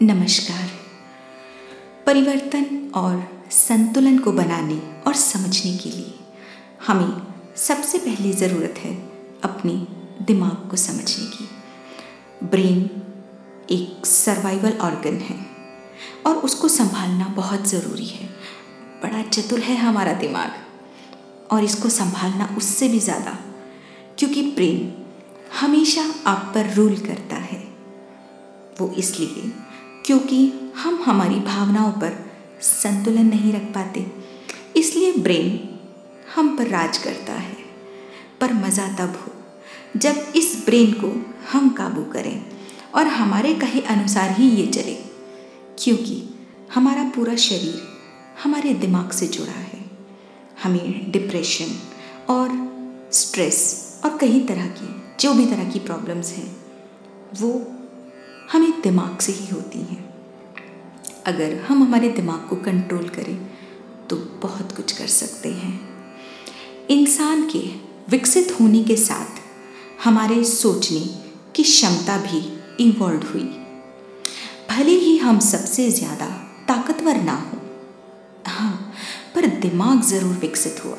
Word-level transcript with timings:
नमस्कार। 0.00 0.68
परिवर्तन 2.06 2.90
और 2.96 3.16
संतुलन 3.52 4.18
को 4.18 4.32
बनाने 4.32 4.78
और 5.06 5.14
समझने 5.14 5.76
के 5.78 5.90
लिए 5.90 6.14
हमें 6.86 7.10
सबसे 7.58 7.98
पहली 7.98 8.32
ज़रूरत 8.32 8.78
है 8.78 8.94
अपने 9.44 9.74
दिमाग 10.26 10.68
को 10.70 10.76
समझने 10.76 11.26
की। 11.26 11.48
ब्रेन 12.46 12.80
एक 13.70 14.06
सर्वाइवल 14.06 14.78
ऑर्गन 14.80 15.18
है 15.20 15.38
और 16.26 16.36
उसको 16.38 16.68
संभालना 16.70 17.28
बहुत 17.36 17.68
ज़रूरी 17.68 18.06
है। 18.06 18.28
बड़ा 19.02 19.22
चतुर 19.22 19.60
है 19.60 19.76
हमारा 19.76 20.12
दिमाग 20.18 21.52
और 21.52 21.64
इसको 21.64 21.88
संभालना 21.90 22.54
उससे 22.58 22.88
भी 22.88 23.00
ज़्यादा, 23.00 23.38
क्योंकि 24.18 24.50
ब्रेन 24.50 24.92
हमेशा 25.60 26.12
आप 26.26 26.52
पर 26.54 26.74
रूल 26.74 26.96
करता 26.98 27.36
है। 27.38 27.64
वो 28.80 28.94
इसलिए 28.98 29.52
क्योंकि 30.10 30.38
हम 30.76 30.94
हमारी 31.02 31.34
भावनाओं 31.40 31.90
पर 31.92 32.14
संतुलन 32.60 33.26
नहीं 33.26 33.52
रख 33.52 33.66
पाते। 33.74 34.04
इसलिए 34.76 35.12
ब्रेन 35.18 35.78
हम 36.34 36.56
पर 36.56 36.66
राज 36.68 36.98
करता 36.98 37.32
है, 37.32 37.56
पर 38.40 38.52
मज़ा 38.54 38.88
तब 38.98 39.14
हो 39.16 39.98
जब 39.98 40.32
इस 40.36 40.52
ब्रेन 40.66 40.92
को 40.94 41.12
हम 41.52 41.68
काबू 41.70 42.02
करें 42.12 42.42
और 42.94 43.06
हमारे 43.06 43.54
कहे 43.54 43.80
अनुसार 43.88 44.30
ही 44.30 44.48
ये 44.50 44.66
चले, 44.68 44.96
क्योंकि 45.78 46.22
हमारा 46.74 47.08
पूरा 47.16 47.36
शरीर 47.38 47.80
हमारे 48.42 48.74
दिमाग 48.76 49.10
से 49.12 49.26
जुड़ा 49.28 49.52
है। 49.52 49.84
हमें 50.62 51.10
डिप्रेशन 51.12 51.76
और 52.28 52.48
स्ट्रेस 53.12 54.00
और 54.04 54.18
कई 54.18 54.40
तरह 54.40 54.66
की, 54.70 54.94
जो 55.20 55.34
भी 55.34 55.46
तरह 55.46 55.70
की 55.70 55.78
प्रॉब्लम्स 55.80 56.32
हैं, 56.32 56.56
वो 57.40 57.58
हमें 58.50 58.80
दिमाग 58.82 59.18
से 59.18 59.32
ही 59.32 59.46
होती 59.46 59.78
हैं। 59.80 60.08
अगर 61.26 61.54
हम 61.60 61.82
हमारे 61.82 62.08
दिमाग 62.10 62.46
को 62.48 62.56
कंट्रोल 62.56 63.08
करें 63.08 63.36
तो 64.10 64.16
बहुत 64.42 64.72
कुछ 64.76 64.92
कर 64.92 65.06
सकते 65.08 65.48
हैं। 65.50 65.78
इंसान 66.90 67.48
के 67.48 67.58
विकसित 68.10 68.56
होने 68.60 68.82
के 68.84 68.96
साथ 68.98 69.40
हमारे 70.04 70.42
सोचने 70.44 71.00
की 71.56 71.62
क्षमता 71.62 72.16
भी 72.18 72.40
इवॉल्व 72.80 73.26
हुई। 73.28 73.48
भले 74.70 74.94
ही 74.96 75.16
हम 75.18 75.38
सबसे 75.40 75.90
ज़्यादा 75.90 76.26
ताकतवर 76.68 77.16
ना 77.16 77.34
हो 77.34 77.58
हाँ 78.46 78.92
पर 79.34 79.46
दिमाग 79.60 80.02
ज़रूर 80.02 80.34
विकसित 80.36 80.84
हुआ 80.84 80.98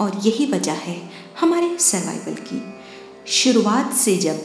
और 0.00 0.20
यही 0.24 0.46
वजह 0.46 0.82
है 0.82 0.98
हमारे 1.40 1.76
सर्वाइवल 1.80 2.34
की। 2.42 2.62
शुरुआत 3.32 3.92
से 3.94 4.16
जब 4.16 4.42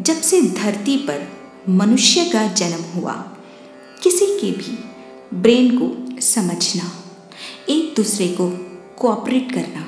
जब 0.00 0.20
से 0.22 0.40
धरती 0.54 0.96
पर 1.06 1.26
मनुष्य 1.68 2.24
का 2.24 2.46
जन्म 2.46 2.82
हुआ। 2.94 3.12
किसी 4.02 4.26
के 4.26 4.50
भी 4.50 4.78
ब्रेन 5.34 5.78
को 5.78 6.20
समझना, 6.20 6.90
एक 7.68 7.94
दूसरे 7.96 8.28
को 8.28 8.48
कोऑपरेट 8.98 9.52
करना, 9.52 9.84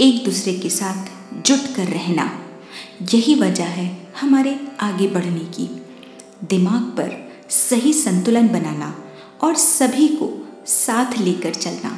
एक 0.00 0.24
दूसरे 0.24 0.54
के 0.54 0.70
साथ 0.70 1.08
जुट 1.46 1.74
कर 1.76 1.84
रहना, 1.84 2.30
यही 3.14 3.34
वजह 3.34 3.64
है 3.64 3.86
हमारे 4.20 4.58
आगे 4.80 5.06
बढ़ने 5.06 5.44
की। 5.54 5.68
दिमाग 6.44 6.82
पर 6.82 7.32
सही 7.50 7.92
संतुलन 7.92 8.48
बनाना 8.48 8.94
और 9.42 9.54
सभी 9.54 10.08
को 10.08 10.30
साथ 10.66 11.18
लेकर 11.18 11.54
चलना, 11.54 11.96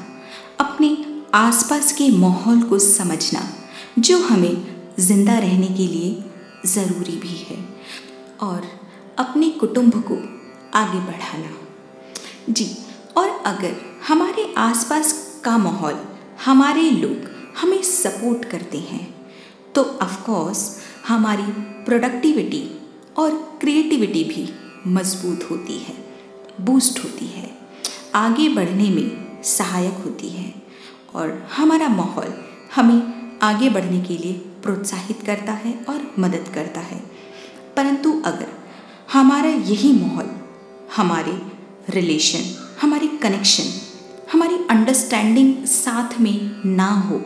अपने 0.60 0.97
आसपास 1.34 1.92
के 1.92 2.10
माहौल 2.10 2.62
को 2.62 2.78
समझना, 2.78 3.48
जो 3.98 4.19
हमें 4.19 4.66
ज़िंदा 4.98 5.38
रहने 5.38 5.66
के 5.66 5.86
लिए 5.86 6.25
ज़रूरी 6.66 7.16
भी 7.16 7.36
है। 7.48 7.64
और 8.42 8.77
अपने 9.19 9.48
कुटुंब 9.50 9.94
को 10.02 10.16
आगे 10.78 10.98
बढ़ाना। 11.00 11.50
जी, 12.50 12.66
और 13.16 13.28
अगर 13.47 13.77
हमारे 14.08 14.52
आसपास 14.58 15.12
का 15.44 15.56
माहौल, 15.58 15.98
हमारे 16.44 16.91
लोग 16.91 17.28
हमें 17.60 17.83
सपोर्ट 17.83 18.44
करते 18.44 18.78
हैं 18.78 19.06
तो 19.75 19.82
ऑफकोर्स 20.03 20.60
हमारी 21.09 21.53
प्रोडक्टिविटी 21.84 22.62
और 23.16 23.31
क्रिएटिविटी 23.60 24.22
भी 24.25 24.48
मज़बूत 24.87 25.50
होती 25.50 25.78
है 25.78 25.94
बूस्ट 26.60 27.04
होती 27.04 27.26
है, 27.26 27.50
आगे 28.15 28.48
बढ़ने 28.48 28.88
में 28.91 29.42
सहायक 29.42 29.94
होती 30.04 30.28
है 30.28 30.53
और 31.15 31.48
हमारा 31.53 31.88
माहौल 31.88 32.32
हमें 32.75 33.38
आगे 33.42 33.71
बढ़ने 33.71 34.00
के 34.00 34.16
लिए 34.16 34.32
प्रोत्साहित 34.62 35.22
करता 35.26 35.53
है 35.54 35.75
और 35.88 36.00
मदद 36.19 36.50
करता 36.54 36.81
है। 36.81 36.98
परंतु 37.76 38.12
अगर 38.26 38.48
हमारा 39.08 39.48
यही 39.48 39.92
माहौल, 39.92 40.26
हमारे 40.96 41.32
रिलेशन 41.91 42.42
हमारी 42.82 43.06
कनेक्शन 43.08 43.70
हमारी 44.32 44.54
अंडरस्टैंडिंग 44.70 45.64
साथ 45.64 46.19
में 46.20 46.66
ना 46.66 46.88
हो, 47.00 47.20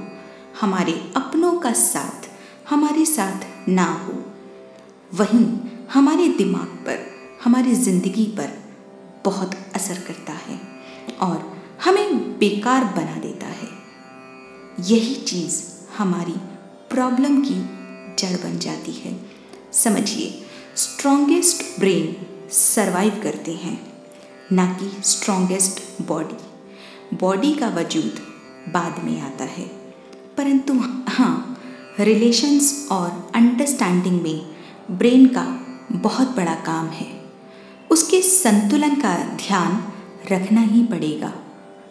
हमारे 0.61 0.93
अपनों 1.17 1.53
का 1.61 1.73
साथ, 1.73 2.29
हमारे 2.71 3.05
साथ 3.05 3.69
ना 3.69 3.87
हो, 4.05 4.15
वहीं 5.15 5.47
हमारे 5.93 6.29
दिमाग 6.29 6.69
पर, 6.87 6.99
हमारी 7.45 7.75
ज़िंदगी 7.75 8.25
पर 8.39 8.57
बहुत 9.25 9.55
असर 9.75 9.99
करता 10.07 10.33
है 10.47 10.61
और 11.21 11.61
हमें 11.85 12.39
बेकार 12.39 12.85
बना 12.97 13.17
देता 13.17 13.47
है। 13.47 13.69
यही 14.81 15.15
चीज़ 15.15 15.63
हमारी 15.99 16.37
प्रॉब्लम 16.91 17.41
की 17.43 17.61
जड़ 18.19 18.37
बन 18.37 18.59
जाती 18.59 18.93
है। 18.93 19.17
समझिए 19.73 20.31
स्ट्रॉन्गेस्ट 20.77 21.81
ब्रेन 21.81 22.27
सरवाइव 22.51 23.21
करते 23.23 23.53
हैं, 23.53 23.93
ना 24.53 24.67
कि 24.67 25.03
स्ट्रॉन्गेस्ट 25.05 26.03
बॉडी 26.03 26.37
बॉडी 27.17 27.53
का 27.53 27.69
वजूद 27.69 28.15
बाद 28.69 29.05
में 29.05 29.21
आता 29.21 29.45
है। 29.45 29.67
परंतु 30.37 30.73
हाँ 31.09 31.63
रिलेशंस 32.01 32.89
और 32.93 33.33
अंडरस्टैंडिंग 33.35 34.23
में 34.23 34.47
ब्रेन 34.91 35.27
का 35.27 35.67
बहुत 35.93 36.37
बड़ा 36.37 36.55
काम 36.55 36.87
है। 36.87 37.25
उसके 37.91 38.23
संतुलन 38.23 38.95
का 38.95 39.17
ध्यान 39.19 39.93
रखना 40.33 40.61
ही 40.61 40.85
पड़ेगा। 40.85 41.33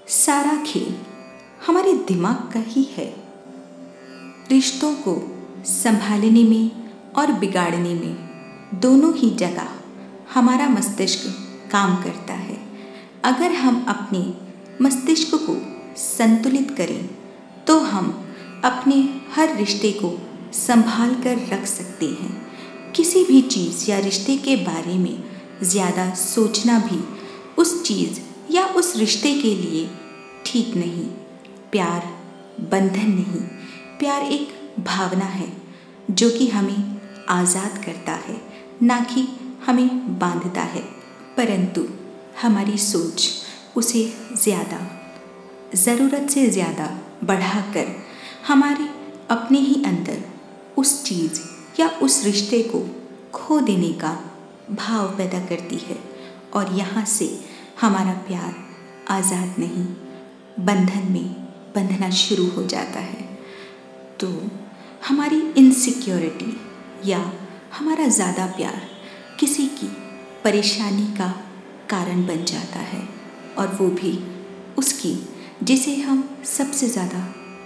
सारा 0.08 0.64
खेल 0.64 0.96
हमारे 1.68 1.94
दिमाग 1.94 2.54
का 2.54 2.60
ही 2.60 2.84
है। 2.84 3.16
रिश्तों 4.52 4.96
को 4.96 5.46
संभालने 5.66 6.44
में 6.44 6.92
और 7.18 7.32
बिगाड़ने 7.32 7.94
में 7.94 8.31
दोनों 8.74 9.14
ही 9.16 9.30
जगह 9.36 9.68
हमारा 10.34 10.68
मस्तिष्क 10.70 11.28
काम 11.72 11.96
करता 12.04 12.34
है। 12.34 12.58
अगर 13.26 13.52
हम 13.54 13.84
अपने 13.90 14.20
मस्तिष्क 14.82 15.36
को 15.40 15.56
संतुलित 15.98 16.76
करें 16.78 17.10
तो 17.68 17.80
हम 17.80 18.08
अपने 18.66 18.96
हर 19.36 19.56
रिश्ते 19.58 19.92
को 19.94 20.18
संभाल 20.56 21.14
कर 21.16 21.38
रख 21.52 21.66
सकते 21.66 22.06
हैं। 22.06 22.32
किसी 22.96 23.24
भी 23.24 23.42
चीज़ 23.42 23.90
या 23.92 24.00
रिश्ते 24.00 24.38
के 24.38 24.56
बारे 24.56 24.98
में 24.98 25.24
ज़्यादा 25.64 26.14
सोचना 26.16 26.78
भी 26.80 27.00
उस 27.58 27.82
चीज़ 27.84 28.20
या 28.54 28.66
उस 28.68 28.96
रिश्ते 28.98 29.34
के 29.34 29.56
लिए 29.56 29.90
ठीक 30.46 30.76
नहीं। 30.76 31.06
प्यार 31.72 32.08
बंधन 32.62 33.12
नहीं। 33.12 33.42
प्यार 34.00 34.22
एक 34.24 34.54
भावना 34.80 35.26
है 35.26 35.52
जो 36.12 36.30
कि 36.30 36.48
हमें 36.48 37.00
आज़ाद 37.30 37.84
करता 37.86 38.14
है। 38.28 38.51
ना 38.82 39.00
कि 39.04 39.28
हमें 39.66 40.20
बांधता 40.20 40.62
है। 40.64 40.82
परंतु 41.38 41.86
हमारी 42.42 42.78
सोच 42.78 43.30
उसे 43.78 44.04
ज़्यादा, 44.36 44.80
ज़रूरत 45.76 46.30
से 46.30 46.48
ज़्यादा 46.50 46.90
बढ़ाकर 47.24 47.96
हमारे 48.48 48.88
अपने 49.30 49.60
ही 49.60 49.84
अंदर 49.84 50.24
उस 50.78 51.04
चीज़ 51.04 51.40
या 51.80 51.88
उस 52.04 52.24
रिश्ते 52.26 52.62
को 52.64 52.80
खो 53.34 53.60
देने 53.60 53.92
का 53.94 54.18
भाव 54.72 55.08
पैदा 55.18 55.40
करती 55.46 55.78
है 55.80 55.98
और 56.54 56.74
यहाँ 56.74 57.06
से 57.06 57.30
हमारा 57.82 58.14
प्यार 58.28 58.54
आज़ाद 59.10 59.60
नहीं, 59.60 59.86
बंधन 60.60 61.12
में 61.12 61.30
बंधना 61.76 62.10
शुरू 62.16 62.48
हो 62.48 62.64
जाता 62.66 63.00
है। 63.00 63.30
तो 64.20 64.28
हमारी 65.08 65.40
इनसिक्योरिटी 65.58 66.58
या 67.06 67.20
हमारा 67.72 68.08
ज़्यादा 68.08 68.46
प्यार 68.46 68.82
किसी 69.40 69.66
की 69.68 69.88
परेशानी 70.44 71.06
का 71.18 71.28
कारण 71.90 72.26
बन 72.28 72.44
जाता 72.46 72.80
है 72.80 73.02
और 73.58 73.68
वो 73.76 73.88
भी 73.90 74.12
उसकी, 74.78 75.14
जिसे 75.64 75.96
हम 75.96 76.24
सबसे 76.46 76.88
ज़्यादा 76.88 77.20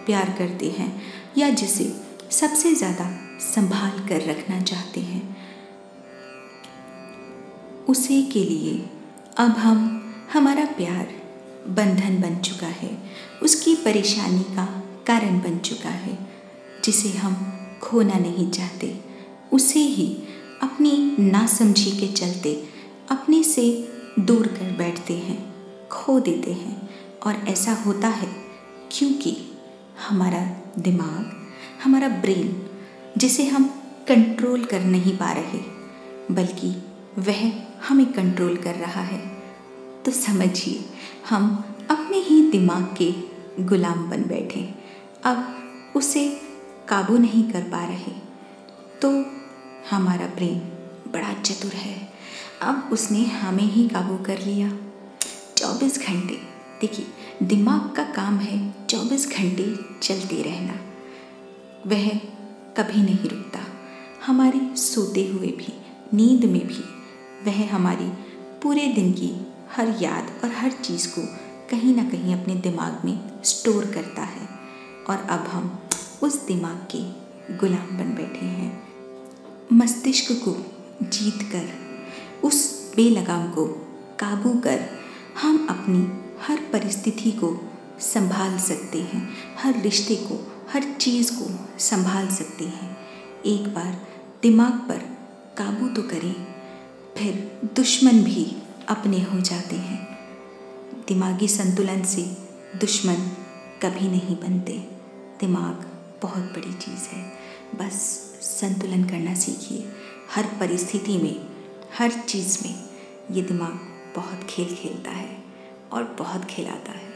प्यार 0.06 0.34
करते 0.38 0.70
हैं 0.70 0.92
या 1.38 1.50
जिसे 1.50 1.86
सबसे 2.32 2.74
ज़्यादा 2.76 3.10
संभाल 3.44 4.00
कर 4.08 4.22
रखना 4.22 4.62
चाहते 4.62 5.02
हैं। 5.02 5.24
उसे 7.90 8.22
के 8.24 8.44
लिए 8.44 8.78
अब 9.38 9.58
हम, 9.58 9.80
हमारा 10.34 10.66
प्यार 10.78 11.08
बंधन 11.70 12.22
बन 12.22 12.36
चुका 12.42 12.68
है, 12.68 12.98
उसकी 13.44 13.76
परेशानी 13.76 14.44
का 14.56 14.66
कारण 15.08 15.40
बन 15.40 15.58
चुका 15.60 15.90
है, 15.90 16.18
जिसे 16.84 17.10
हम 17.18 17.36
खोना 17.82 18.18
नहीं 18.20 18.50
चाहते। 18.52 18.94
उसे 19.56 19.80
ही 19.80 20.18
अपनी 20.64 21.16
नासमझी 21.20 21.92
के 21.92 22.08
चलते 22.08 22.70
अपने 23.12 23.44
से 23.44 23.90
दूर 24.20 24.48
कर 24.48 24.76
बैठते 24.78 25.14
हैं, 25.14 25.56
खो 25.88 26.20
देते 26.20 26.54
हैं। 26.54 26.90
और 27.26 27.36
ऐसा 27.36 27.74
होता 27.74 28.08
है 28.08 28.28
क्योंकि 28.92 29.38
हमारा 30.10 30.72
दिमाग, 30.80 31.48
हमारा 31.84 32.08
ब्रेन, 32.08 32.70
जिसे 33.18 33.46
हम 33.46 33.64
कंट्रोल 34.08 34.66
कर 34.66 34.82
नहीं 34.82 35.18
पा 35.18 35.32
रहे, 35.32 35.60
बल्कि 36.32 36.84
वह 37.18 37.52
हमें 37.88 38.14
कंट्रोल 38.14 38.58
कर 38.58 38.76
रहा 38.76 39.02
है। 39.02 39.38
तो 40.06 40.12
समझिए, 40.12 40.86
हम 41.30 41.64
अपने 41.90 42.18
ही 42.18 42.52
दिमाग 42.52 42.96
के 43.02 43.14
गुलाम 43.64 44.10
बन 44.10 44.24
बैठे। 44.24 44.76
अब 45.24 45.56
उसे 45.96 46.42
काबू 46.88 47.18
नहीं 47.18 47.52
कर 47.52 47.62
पा 47.62 47.86
रहे। 47.86 48.26
तो 49.02 49.26
हमारा 49.92 50.26
ब्रेन 50.26 50.60
बड़ा 51.12 51.34
चतुर 51.34 51.72
है। 51.72 52.14
अब 52.62 52.90
उसने 52.92 53.26
हमें 53.26 53.64
ही 53.64 53.90
काबू 53.90 54.24
कर 54.24 54.40
लिया। 54.40 54.78
चौबीस 55.58 56.00
घंटे, 56.00 56.34
देखिए, 56.82 57.06
दिमाग 57.44 57.96
का 57.96 58.04
काम 58.04 58.38
है 58.38 58.74
चौबीस 58.90 59.30
घंटे 59.30 59.76
चलते 60.02 60.42
रहना। 60.42 60.74
वह 61.88 62.10
कभी 62.78 63.02
नहीं 63.02 63.30
रुकता। 63.30 63.60
हमारे 64.26 64.76
सोते 64.76 65.28
हुए 65.28 65.48
भी, 65.48 65.82
नींद 66.14 66.46
में 66.46 66.68
भी, 66.68 66.84
वह 67.46 67.76
हमारी 67.76 68.12
पूरे 68.64 68.88
दिन 68.88 69.14
की 69.14 69.48
हर 69.76 69.96
याद 70.02 70.42
और 70.44 70.52
हर 70.52 70.72
चीज़ 70.72 71.08
को 71.08 71.22
कहीं 71.72 71.96
ना 71.96 72.04
कहीं 72.04 72.36
अपने 72.36 72.56
दिमाग 72.56 73.02
में 73.06 73.44
स्टोर 73.44 73.86
करता 73.86 74.22
है। 74.22 74.50
और 75.10 75.18
अब 75.18 75.40
हम 75.40 75.80
उस 76.22 76.48
दिमाग 76.48 76.88
के 76.96 77.26
गुलाम 77.58 77.98
बन 77.98 78.16
बैठे 78.16 78.46
हैं। 78.46 78.85
मस्तिष्क 79.74 80.32
को 80.32 80.52
जीत 81.04 81.50
कर 81.52 81.70
उस 82.48 82.86
बेलगाम 82.96 83.48
को 83.48 83.66
काबू 84.20 84.60
कर 84.60 84.86
हम 85.42 85.68
अपनी 85.70 86.08
हर 86.42 86.58
परिस्थिति 86.74 87.32
को 87.32 87.72
संभाल 88.00 88.58
सकते 88.58 89.02
हैं, 89.02 89.34
हर 89.60 89.82
रिश्ते 89.82 90.16
को, 90.16 90.52
हर 90.74 90.84
चीज़ 90.94 91.32
को 91.34 91.80
संभाल 91.80 92.28
सकते 92.28 92.66
हैं। 92.66 92.98
एक 93.46 93.74
बार 93.74 94.08
दिमाग 94.42 94.72
पर 94.72 94.98
काबू 95.58 95.88
तो 95.88 96.02
करें, 96.02 96.48
फिर 97.18 97.60
दुश्मन 97.76 98.24
भी 98.24 98.58
अपने 98.88 99.22
हो 99.22 99.40
जाते 99.40 99.76
हैं। 99.76 100.18
दिमागी 101.08 101.48
संतुलन 101.48 102.04
से 102.04 102.22
दुश्मन 102.76 103.16
कभी 103.82 104.08
नहीं 104.08 104.36
बनते। 104.36 104.74
दिमाग 105.40 105.86
बहुत 106.22 106.44
बड़ी 106.44 106.74
चीज़ 106.74 107.16
है। 107.16 107.45
बस 107.76 107.94
संतुलन 108.42 109.04
करना 109.04 109.34
सीखिए। 109.34 109.92
हर 110.36 110.44
परिस्थिति 110.44 111.18
में, 111.18 111.50
हर 111.98 112.12
चीज़ 112.12 112.68
में 112.68 112.84
ये 113.32 113.42
दिमाग 113.42 113.72
बहुत 114.16 114.44
खेल 114.50 114.76
खेलता 114.76 115.12
है 115.12 115.44
और 115.92 116.04
बहुत 116.04 116.46
खिलाता 116.46 116.92
है। 116.92 117.14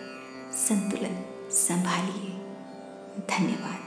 संतुलन 0.53 1.25
संभालिए। 1.51 2.35
धन्यवाद। 3.19 3.78